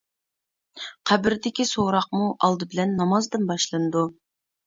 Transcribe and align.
قەبرىدىكى 1.09 1.65
سوراقمۇ 1.73 2.31
ئالدى 2.47 2.67
بىلەن 2.73 2.97
نامازدىن 3.01 3.47
باشلىنىدۇ. 3.53 4.05